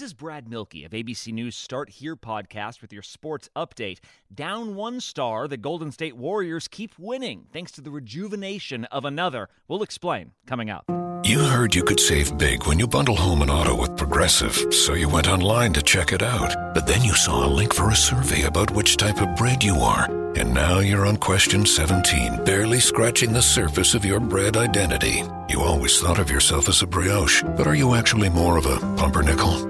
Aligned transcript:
This 0.00 0.06
is 0.06 0.14
Brad 0.14 0.48
Milkey 0.48 0.86
of 0.86 0.92
ABC 0.92 1.30
News 1.30 1.54
Start 1.54 1.90
Here 1.90 2.16
podcast 2.16 2.80
with 2.80 2.90
your 2.90 3.02
sports 3.02 3.50
update. 3.54 3.98
Down 4.34 4.74
one 4.74 4.98
star, 4.98 5.46
the 5.46 5.58
Golden 5.58 5.92
State 5.92 6.16
Warriors 6.16 6.68
keep 6.68 6.98
winning 6.98 7.44
thanks 7.52 7.70
to 7.72 7.82
the 7.82 7.90
rejuvenation 7.90 8.86
of 8.86 9.04
another. 9.04 9.50
We'll 9.68 9.82
explain 9.82 10.32
coming 10.46 10.70
up. 10.70 10.86
You 11.22 11.40
heard 11.40 11.74
you 11.74 11.84
could 11.84 12.00
save 12.00 12.38
big 12.38 12.66
when 12.66 12.78
you 12.78 12.88
bundle 12.88 13.14
home 13.14 13.42
and 13.42 13.50
auto 13.50 13.78
with 13.78 13.98
Progressive, 13.98 14.72
so 14.72 14.94
you 14.94 15.06
went 15.06 15.28
online 15.28 15.74
to 15.74 15.82
check 15.82 16.14
it 16.14 16.22
out. 16.22 16.72
But 16.72 16.86
then 16.86 17.04
you 17.04 17.12
saw 17.12 17.44
a 17.44 17.52
link 17.52 17.74
for 17.74 17.90
a 17.90 17.94
survey 17.94 18.44
about 18.44 18.70
which 18.70 18.96
type 18.96 19.20
of 19.20 19.36
bread 19.36 19.62
you 19.62 19.74
are. 19.80 20.19
And 20.36 20.54
now 20.54 20.78
you're 20.78 21.06
on 21.06 21.16
question 21.16 21.66
17, 21.66 22.44
barely 22.44 22.78
scratching 22.78 23.32
the 23.32 23.42
surface 23.42 23.94
of 23.94 24.04
your 24.04 24.20
bread 24.20 24.56
identity. 24.56 25.22
You 25.48 25.60
always 25.60 25.98
thought 26.00 26.18
of 26.18 26.30
yourself 26.30 26.68
as 26.68 26.82
a 26.82 26.86
brioche, 26.86 27.42
but 27.56 27.66
are 27.66 27.74
you 27.74 27.94
actually 27.94 28.28
more 28.28 28.56
of 28.56 28.66
a 28.66 28.78
pumpernickel? 28.96 29.68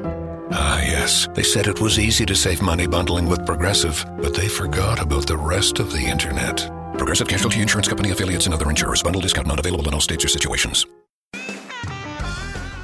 Ah, 0.53 0.81
yes. 0.83 1.29
They 1.35 1.43
said 1.43 1.67
it 1.67 1.81
was 1.81 1.99
easy 1.99 2.27
to 2.27 2.35
save 2.35 2.61
money 2.61 2.87
bundling 2.87 3.29
with 3.29 3.47
Progressive, 3.47 4.05
but 4.21 4.35
they 4.35 4.49
forgot 4.49 5.01
about 5.01 5.27
the 5.27 5.37
rest 5.37 5.79
of 5.79 5.93
the 5.93 6.05
internet. 6.05 6.71
Progressive 6.99 7.29
Casualty 7.29 7.63
Insurance 7.63 7.89
Company 7.89 8.11
affiliates 8.11 8.47
and 8.47 8.55
other 8.55 8.69
insurers. 8.69 9.03
Bundle 9.03 9.23
discount 9.23 9.47
not 9.47 9.59
available 9.59 9.89
in 9.89 9.95
all 9.95 10.01
states 10.01 10.25
or 10.25 10.29
situations. 10.29 10.87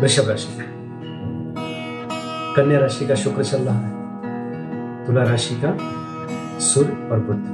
वृषभ 0.00 0.28
राशि 0.28 0.48
कन्या 2.56 2.78
राशि 2.78 3.06
का 3.06 3.14
शुक्र 3.14 3.44
चल 3.44 3.62
रहा 3.62 3.78
है। 3.78 5.06
तुला 5.06 5.22
राशि 5.22 5.54
का 5.64 5.70
सूर्य 6.58 7.08
और 7.12 7.20
बुद्ध 7.20 7.44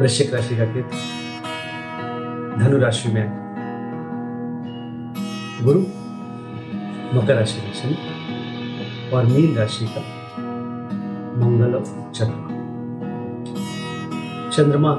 वृश्चिक 0.00 0.34
राशि 0.34 0.56
का 0.56 0.64
केतु। 0.64 0.96
धनु 2.60 2.78
राशि 2.78 3.08
में 3.08 3.26
गुरु, 5.62 5.80
मकर 7.14 7.34
राशि 7.34 7.60
में 7.60 7.72
शनि 7.72 7.96
और 9.14 9.22
मीन 9.24 9.56
राशि 9.56 9.86
का 9.86 10.02
मंगल 11.36 11.74
और 11.74 11.84
चंद्रमा 12.14 12.48
चंद्रमा 14.50 14.92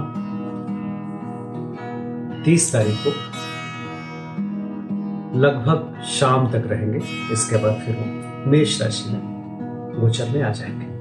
तीस 2.46 2.72
तारीख 2.74 2.98
को 3.08 3.12
लगभग 5.36 6.04
शाम 6.04 6.48
तक 6.48 6.64
रहेंगे। 6.66 7.00
इसके 7.32 7.56
बाद 7.58 7.82
फिर 7.86 7.96
वो 7.96 8.06
मेष 8.52 8.82
राशि 8.82 9.12
में 9.12 9.22
गोचर 10.02 10.30
में 10.30 10.44
आ 10.44 10.50
जाएँगे। 10.50 10.96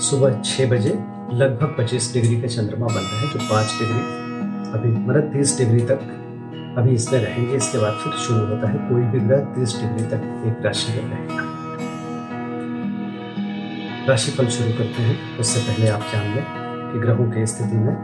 सुबह 0.00 0.40
छह 0.40 0.70
बजे 0.70 0.90
लगभग 1.32 1.74
पच्चीस 1.78 2.12
डिग्री 2.12 2.40
का 2.40 2.46
चंद्रमा 2.46 2.86
बन 2.86 2.94
रहा 2.94 3.20
है, 3.20 3.28
जो 3.28 3.38
पाँच 3.38 3.78
डिग्री, 3.80 4.00
अभी 4.72 5.06
मतलब 5.06 5.32
तीस 5.32 5.58
डिग्री 5.58 5.80
तक 5.80 6.00
अभी 6.78 6.90
इसमें 6.90 7.20
रहेंगे। 7.20 7.56
इसके 7.56 7.78
बाद 7.78 7.92
फिर 7.92 8.12
शुरू 8.12 8.46
होता 8.46 8.68
है 8.68 8.78
कोई 8.78 9.02
भी 9.02 9.20
ग्रह 9.20 9.38
तीस 9.38 9.80
डिग्री 9.80 10.04
तक 10.04 10.44
एक 10.46 10.66
राशि 10.66 10.92
में 10.92 11.10
रहेगा। 11.10 11.44
राशिफल 14.08 14.46
शुरू 14.46 14.70
करते 14.70 15.02
हैं। 15.02 15.38
उससे 15.38 15.60
पहले 15.60 15.88
आप 15.88 16.00
जान 16.00 16.34
लें 16.34 16.44
कि 16.92 16.98
ग्रहों 16.98 17.30
की 17.30 17.46
स्थिति 17.46 17.76
में 17.76 17.94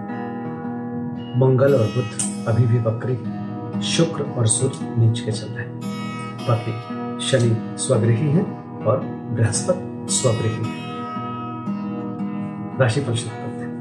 मंगल 1.40 1.74
और 1.74 1.86
बुध 1.86 2.08
अभी 2.48 2.64
भी 2.64 2.78
बकरी 2.78 3.45
शुक्र 3.82 4.22
और 4.22 4.46
सूर्य 4.46 4.78
नीच 4.82 5.20
के 5.20 5.32
चल 5.32 5.46
रहे 5.46 5.66
हैं। 5.66 5.80
बाकी 6.48 6.72
शनि 7.26 7.78
स्वगृही 7.78 8.30
है 8.30 8.42
और 8.86 9.00
बृहस्पति 9.04 10.12
स्वगृही 10.12 10.70
है। 10.70 10.86
राशिफल 12.80 13.14
शुरू 13.14 13.36
करते 13.36 13.64
हैं। 13.64 13.76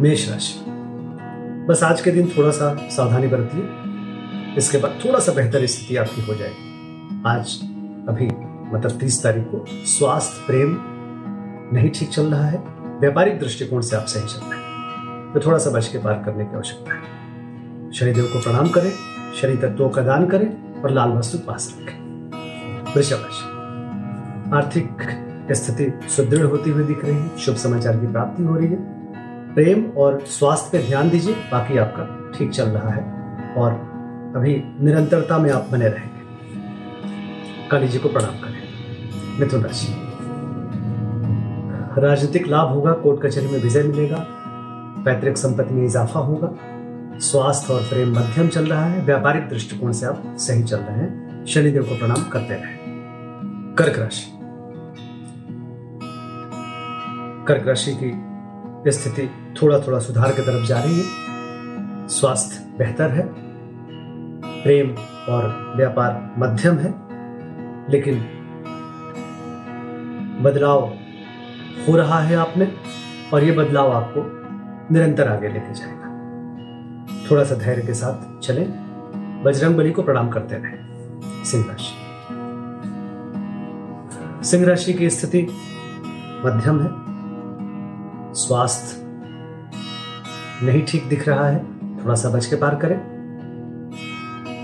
मेष 0.00 0.30
राशि। 0.30 0.64
बस 1.68 1.82
आज 1.82 2.00
के 2.00 2.10
दिन 2.10 2.28
थोड़ा 2.28 2.50
सा 2.50 2.88
सावधानी 2.90 3.26
बरतिए। 3.26 3.68
इसके 4.56 4.78
बाद 4.78 5.00
थोड़ा 5.04 5.18
सा 5.18 5.32
बेहतर 5.32 5.66
स्थिति 5.66 5.96
आपकी 5.96 6.20
हो 6.20 6.34
जाएगी। 6.34 6.68
आज 7.26 7.60
अभी 8.08 8.26
मतलब 8.76 8.90
तीस 8.90 9.22
तारीख 9.22 9.44
को 9.44 9.64
स्वास्थ्य 9.68 10.44
प्रेम 10.46 10.78
नहीं 11.72 11.90
ठीक 11.90 12.08
चल 12.08 12.26
रहा 12.26 12.44
है। 12.44 12.58
व्यापारिक 13.00 13.38
दृष्टिकोण 13.38 13.80
से 13.80 13.96
आप 13.96 14.04
सही 14.04 14.22
चल 14.22 14.40
रहे 14.40 14.60
हैं। 14.60 14.68
तो 15.34 15.40
थोड़ा 15.40 15.58
सा 15.58 15.70
बच 15.70 15.88
के 15.88 15.98
पार 15.98 16.14
करने 16.14 16.44
की 16.44 16.56
आवश्यकता 16.56 16.94
है। 16.94 17.17
शनिदेव 18.00 18.24
को 18.24 18.40
प्रणाम 18.40 18.68
करें, 18.68 18.92
शनि 19.42 19.56
तत्वों 19.56 19.88
का 19.90 20.02
दान 20.02 20.26
करें 20.26 20.82
और 20.82 20.90
लाल 20.90 21.10
वस्तु 21.10 21.38
पास 21.38 21.78
रखें। 21.80 21.96
वृषभ 22.96 24.52
आर्थिक 24.54 24.88
स्थिति 25.52 26.08
सुदृढ़ 26.08 26.44
होती 26.44 26.70
हुई 26.70 26.84
दिख 26.84 27.04
रही 27.04 27.14
है। 27.14 27.36
शुभ 27.36 27.54
समाचार 27.54 27.96
की 27.96 28.06
प्राप्ति 28.06 28.42
हो 28.42 28.56
रही 28.56 28.66
है। 28.66 28.76
प्रेम 29.54 29.90
और 29.96 30.20
स्वास्थ्य 30.20 30.78
पे 30.78 30.86
ध्यान 30.86 31.10
दीजिए, 31.10 31.34
बाकी 31.34 31.78
आपका 31.78 32.32
ठीक 32.38 32.50
चल 32.50 32.64
रहा 32.64 32.90
है 32.90 33.02
और 33.54 33.70
अभी 34.36 34.62
निरंतरता 34.80 35.38
में 35.38 35.50
आप 35.50 35.68
बने 35.72 35.88
रहेंगे। 35.88 36.20
काली 37.68 37.88
जी 37.88 37.98
को 37.98 38.08
प्रणाम 38.08 38.30
करें। 38.30 39.40
मिथुन 39.40 39.62
राशि। 39.62 39.92
राजनीतिक 42.00 42.46
लाभ 42.46 42.68
होगा, 42.68 42.92
कोर्ट 42.92 43.26
कचहरी 43.26 43.46
में 43.46 43.62
विजय 43.62 43.82
मिलेगा, 43.82 44.26
पैतृक 45.04 45.36
संपत्ति 45.36 45.74
में 45.74 45.84
इजाफा 45.84 46.20
होगा। 46.20 46.67
स्वास्थ्य 47.20 47.72
और 47.72 47.80
प्रेम 47.80 48.12
मध्यम 48.12 48.48
चल 48.48 48.66
रहा 48.66 48.84
है, 48.84 49.04
व्यापारिक 49.04 49.48
दृष्टिकोण 49.48 49.92
से 49.92 50.06
आप 50.06 50.22
सही 50.26 50.62
चल 50.62 50.76
रहे 50.76 50.96
हैं। 50.96 51.44
शनिदेव 51.46 51.82
को 51.82 51.98
प्रणाम 51.98 52.22
करते 52.22 52.54
रहे। 52.54 52.78
कर्क 53.74 53.98
राशि। 53.98 54.38
कर्क 57.48 57.68
राशि 57.68 57.98
की 58.02 58.90
स्थिति 58.90 59.30
थोड़ा 59.62 59.80
थोड़ा 59.80 59.98
सुधार 59.98 60.30
की 60.30 60.42
तरफ़ 60.42 60.66
जा 60.66 60.80
रही 60.80 61.00
है। 61.00 61.04
स्वास्थ्य 62.08 62.78
बेहतर 62.78 63.10
है। 63.10 63.28
प्रेम 64.62 64.90
और 65.28 65.72
व्यापार 65.76 66.34
मध्यम 66.38 66.74
है। 66.74 66.94
लेकिन 67.90 68.14
बदलाव 70.42 70.94
हो 71.88 71.96
रहा 71.96 72.20
है 72.20 72.36
आप 72.36 72.54
में, 72.56 72.72
और 73.34 73.44
ये 73.44 73.52
बदलाव 73.52 73.92
आपको 73.92 74.20
निरंतर 74.94 75.28
आगे 75.28 75.48
लेके 75.48 75.74
जाएगा। 75.74 76.07
थोड़ा 77.30 77.44
सा 77.44 77.54
धैर्य 77.54 77.82
के 77.82 77.94
साथ 77.94 78.40
चले। 78.40 78.60
बजरंग 79.44 79.76
बली 79.76 79.90
को 79.90 80.02
प्रणाम 80.02 80.28
करते 80.28 80.54
रहे। 80.54 80.88
सिंह 81.44 81.64
राशि। 81.68 82.08
सिंह 84.48 84.66
राशि 84.66 84.92
की 84.92 85.10
स्थिति 85.10 85.42
मध्यम 86.44 86.80
है। 86.80 86.88
स्वास्थ्य 88.34 89.04
नहीं 90.66 90.82
ठीक 90.82 91.08
दिख 91.08 91.28
रहा 91.28 91.48
है। 91.48 91.64
थोड़ा 92.04 92.14
सा 92.14 92.28
बच 92.28 92.46
के 92.46 92.56
पार 92.56 92.74
करें। 92.74 92.98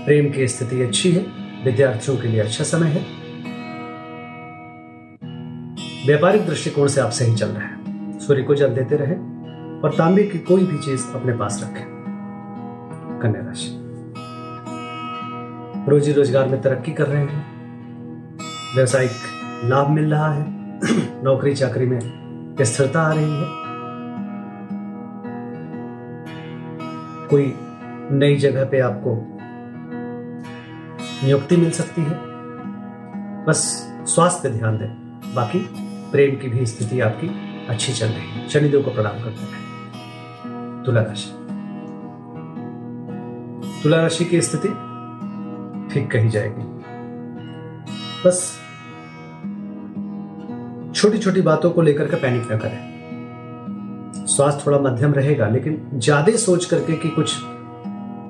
प्रेम 0.05 0.33
की 0.33 0.47
स्थिति 0.47 0.81
अच्छी 0.81 1.11
है। 1.11 1.25
विद्यार्थियों 1.65 2.17
के 2.17 2.27
लिए 2.27 2.39
अच्छा 2.39 2.63
समय 2.63 2.87
है। 2.87 3.25
व्यापारिक 6.07 6.47
दृष्टिकोण 6.47 6.87
से 6.87 7.01
आप 7.01 7.11
सही 7.11 7.35
चल 7.35 7.47
रहे 7.47 7.67
हैं। 7.67 8.19
सूर्य 8.19 8.43
को 8.43 8.55
जल 8.55 8.67
देते 8.67 8.95
रहे 8.95 9.15
और 9.79 9.95
तांबे 9.97 10.23
की 10.23 10.39
कोई 10.39 10.63
भी 10.63 10.77
चीज़ 10.77 11.11
अपने 11.13 11.33
पास 11.33 11.61
रखें। 11.63 11.94
कन्या 13.21 13.41
राशि 13.41 13.81
रोजी 15.89 16.11
रोज़गार 16.11 16.47
में 16.47 16.61
तरक्की 16.61 16.91
कर 16.91 17.07
रहे 17.07 17.21
हैं। 17.21 17.55
व्यवसायिक 18.75 19.11
लाभ 19.63 19.89
मिल 19.89 20.11
रहा 20.11 20.33
है। 20.33 20.45
नौकरी 21.23 21.55
चाकरी 21.55 21.85
में 21.85 21.99
स्थिरता 22.61 23.01
आ 23.01 23.13
रही 23.13 23.31
है। 23.31 23.45
कोई 27.27 27.55
नई 28.11 28.35
जगह 28.35 28.65
पे 28.65 28.79
आपको 28.79 29.37
नियुक्ति 31.25 31.57
मिल 31.57 31.71
सकती 31.71 32.01
है। 32.01 32.19
बस 33.45 33.89
स्वास्थ्य 34.05 34.49
ध्यान 34.49 34.77
दें। 34.77 34.89
बाकी 35.35 35.59
प्रेम 36.11 36.35
की 36.35 36.47
भी 36.47 36.65
स्थिति 36.65 36.99
आपकी 36.99 37.27
अच्छी 37.69 37.93
चल 37.93 38.07
रही 38.07 38.29
है। 38.29 38.49
शनिदेव 38.49 38.81
को 38.81 38.91
प्रणाम 38.91 39.13
करते 39.13 39.41
हैं। 39.41 39.65
तुला 40.85 41.01
राशि। 41.01 41.44
तुला 43.85 43.97
राशि 44.01 44.25
की 44.25 44.41
स्थिति 44.41 44.67
ठीक 45.93 46.09
कही 46.11 46.29
जाएगी। 46.29 46.63
बस 48.25 48.39
छोटी 50.95 51.17
छोटी 51.17 51.41
बातों 51.41 51.69
को 51.71 51.81
लेकर 51.81 52.07
के 52.07 52.15
पैनिक 52.15 52.51
न 52.51 52.57
करें। 52.57 54.25
स्वास्थ्य 54.27 54.63
थोड़ा 54.67 54.79
मध्यम 54.79 55.13
रहेगा, 55.13 55.47
लेकिन 55.47 55.77
ज़्यादा 55.93 56.35
सोच 56.35 56.65
करके 56.65 56.95
कि 56.95 57.09
कुछ 57.09 57.35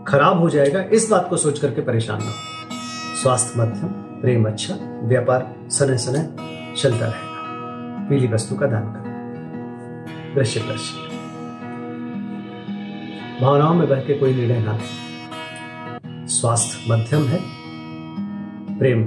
खराब 0.08 0.40
हो 0.40 0.50
जाएगा, 0.50 0.82
इस 0.82 1.10
बात 1.12 1.30
को 1.30 1.38
सोच 1.38 1.60
करके 1.60 1.82
परेशान 1.82 2.20
ना 2.24 2.30
हो। 2.30 3.16
स्वास्थ्य 3.22 3.60
मध्यम, 3.60 3.90
प्रेम 4.22 4.48
अच्छा 4.48 4.76
व्यापार 5.08 5.48
सने 5.70 5.98
सने 5.98 6.26
चलता 6.82 7.06
रहेगा। 7.06 8.08
पीली 8.10 8.28
वस्तु 8.28 8.56
का 8.56 8.68
दान 8.68 8.92
करें। 8.94 10.36
वृश्चिक 10.36 10.70
राशि। 10.70 10.94
भावनाओं 13.42 13.74
में 13.74 13.88
बह 13.90 14.02
के 14.02 14.14
कोई 14.14 14.34
निर्णय 14.34 14.60
ना 14.60 14.78
लें। 14.78 15.06
स्वास्थ्य 16.28 16.94
मध्यम 16.94 17.24
है, 17.24 17.40
प्रेम 18.80 19.02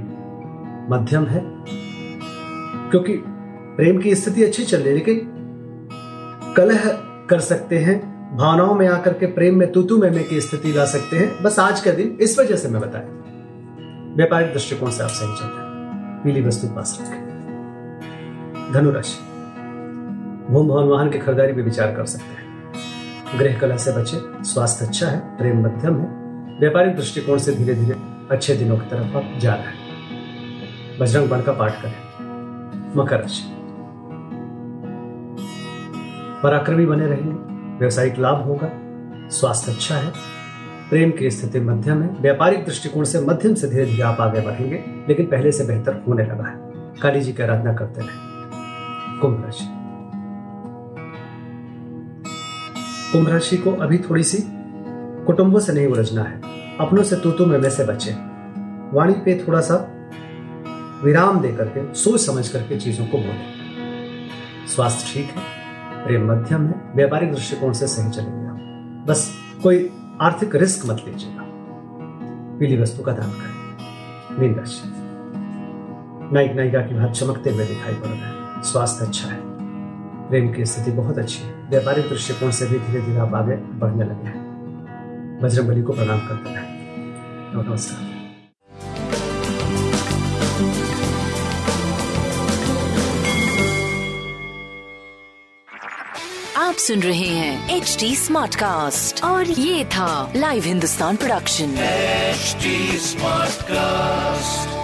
मध्यम 0.94 1.26
है, 1.26 1.42
क्योंकि 2.90 3.12
प्रेम 3.76 3.98
की 3.98 4.14
स्थिति 4.14 4.44
अच्छी 4.44 4.64
चल 4.64 4.76
रही 4.76 4.88
है, 4.88 4.94
लेकिन 4.94 5.20
कलह 6.56 6.78
कर 7.30 7.40
सकते 7.40 7.78
हैं, 7.78 8.18
भावनाओं 8.36 8.74
में 8.74 8.88
आकर 8.88 9.12
के 9.12 9.26
प्रेम 9.26 9.56
में 9.56 9.72
तूतू 9.72 9.98
में 9.98 10.28
की 10.28 10.40
स्थिति 10.40 10.72
ला 10.72 10.84
सकते 10.84 11.16
हैं। 11.18 11.42
बस 11.42 11.58
आज 11.58 11.80
का 11.80 11.90
दिन 11.90 12.18
इस 12.20 12.38
वजह 12.38 12.56
से 12.56 12.68
मैं 12.68 12.82
बताया। 12.82 13.04
व्यापारिक 14.16 14.52
दृष्टिकोण 14.52 14.90
से 14.90 15.02
आप 15.02 15.10
सही 15.10 15.28
चल 15.28 15.44
रहे 15.44 15.68
पीली 16.24 16.48
वस्तु 16.48 16.68
पास 16.68 16.98
रखें। 17.02 17.28
धनुराशि। 18.72 19.24
भूम, 20.52 20.68
भवन, 20.68 20.84
वाहन 20.84 21.10
की 21.10 21.18
खरीदारी 21.18 21.52
पर 21.52 21.62
विचार 21.62 21.94
कर 21.94 22.04
सकते 22.04 22.42
हैं। 22.42 22.72
गृह 23.38 23.58
कला 23.58 23.76
से 23.76 23.92
बचे, 23.92 24.44
स्वास्थ्य 24.44 24.86
अच्छा 24.86 25.06
है, 25.06 25.36
प्रेम 25.36 25.62
मध्यम 25.62 26.00
है। 26.00 26.27
व्यापारिक 26.60 26.96
दृष्टिकोण 26.96 27.38
से 27.38 27.54
धीरे 27.54 27.74
धीरे 27.74 27.96
अच्छे 28.30 28.56
दिनों 28.56 28.78
की 28.78 28.90
तरफ़ 28.90 29.16
आप 29.16 29.38
जा 29.38 29.54
रहे 29.54 29.64
हैं। 29.64 29.74
बजरंग 31.00 31.28
बन 31.28 31.42
का 31.42 31.52
पाठ 31.52 31.82
करें। 31.82 31.92
मकर 32.96 33.20
राशि। 33.20 33.44
पराक्रमी 36.42 36.86
बने 36.86 37.06
रहेंगे 37.06 37.32
व्यवसायिक 37.78 38.18
लाभ 38.18 38.42
होगा। 38.42 38.70
स्वास्थ्य 39.28 39.72
अच्छा 39.72 39.94
है। 39.94 40.12
प्रेम 40.90 41.10
की 41.10 41.30
स्थिति 41.30 41.60
मध्यम 41.60 42.02
है। 42.02 42.16
व्यापारिक 42.20 42.64
दृष्टिकोण 42.64 43.04
से 43.04 43.20
मध्यम 43.20 43.54
से 43.54 43.68
धीरे 43.68 43.86
धीरे 43.86 44.02
आप 44.02 44.20
आगे 44.20 44.40
बढ़ेंगे, 44.40 44.84
लेकिन 45.08 45.26
पहले 45.26 45.52
से 45.52 45.64
बेहतर 45.64 46.04
होने 46.08 46.22
लगा 46.22 46.48
है। 46.48 46.58
काली 47.02 47.20
जी 47.20 47.32
की 47.32 47.42
आराधना 47.42 47.72
करते 47.72 48.00
रहे। 48.00 48.10
कुंभ 49.18 49.44
राशि। 49.44 49.64
कुंभ 53.12 53.28
राशि 53.28 53.56
को 53.56 53.72
अभी 53.72 53.98
थोड़ी 53.98 54.22
सी 54.22 54.38
कुटुंबों 55.26 55.60
से 55.60 55.72
नहीं 55.72 55.86
उलझना 55.86 56.22
है। 56.22 56.47
अपनों 56.80 57.02
से 57.02 57.16
तू 57.16 57.46
में 57.46 57.70
से 57.70 57.84
बचे। 57.84 58.12
वाणी 58.96 59.12
पे 59.12 59.44
थोड़ा 59.48 59.60
सा 59.60 59.74
विराम 61.04 61.40
दे 61.40 61.52
करके, 61.52 61.94
सोच 61.94 62.20
समझ 62.20 62.48
करके 62.48 62.80
चीज़ों 62.80 63.06
को 63.06 63.18
बोले। 63.18 64.66
स्वास्थ्य 64.66 65.14
ठीक 65.14 65.26
है, 65.26 65.42
प्रेम 66.06 66.32
मध्यम 66.32 66.66
है, 66.66 66.92
व्यापारिक 66.96 67.32
दृष्टिकोण 67.32 67.72
से 67.72 67.86
सही 67.86 68.10
चलेंगे 68.10 68.48
बस 69.04 69.38
कोई 69.62 69.90
आर्थिक 70.20 70.56
रिस्क 70.56 70.86
मत 70.86 71.04
लीजिएगा। 71.08 71.44
पीली 72.58 72.82
वस्तु 72.82 73.02
का 73.02 73.12
दान 73.12 73.30
करें। 73.30 74.38
मीन 74.38 74.54
राशि 74.54 74.92
नायक 76.34 76.52
नायिका 76.52 76.80
की 76.80 76.94
भात 76.94 77.10
चमकते 77.10 77.50
हुए 77.50 77.64
दिखाई 77.64 77.94
पड़ 77.94 78.06
रहे 78.06 78.16
हैं। 78.16 78.62
स्वास्थ्य 78.62 79.06
अच्छा 79.06 79.28
है। 79.28 79.40
प्रेम 80.28 80.52
की 80.52 80.64
स्थिति 80.66 80.90
बहुत 80.90 81.18
अच्छी 81.18 81.42
है। 81.42 81.68
व्यापारिक 81.70 82.08
दृष्टिकोण 82.08 82.50
से 82.50 82.66
भी 82.66 82.78
धीरे 82.78 83.00
धीरे 83.00 83.18
आप 83.18 83.34
आगे 83.34 83.56
बढ़ने 83.56 84.04
लगे 84.04 84.26
हैं। 84.26 84.47
बजरंग 85.42 85.68
बली 85.68 85.82
को 85.82 85.92
प्रणाम 85.92 86.20
करते 86.28 86.50
हैं। 86.50 86.66
नमस्कार। 87.54 88.16
आप 96.56 96.74
सुन 96.74 97.00
रहे 97.00 97.28
हैं 97.28 97.76
एच 97.76 97.96
डी 98.00 98.16
स्मार्ट 98.16 98.54
कास्ट 98.54 99.24
और 99.24 99.50
ये 99.50 99.84
था 99.84 100.32
live 100.36 100.64
Hindustan 100.64 101.16
production 101.16 101.74
smart 102.98 103.62
cast 103.62 104.77